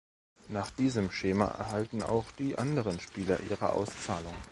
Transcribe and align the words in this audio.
Nach 0.49 0.71
diesem 0.71 1.11
Schema 1.11 1.45
erhalten 1.45 2.01
auch 2.01 2.25
die 2.39 2.57
anderen 2.57 2.99
Spieler 2.99 3.39
ihre 3.47 3.71
Auszahlung. 3.73 4.33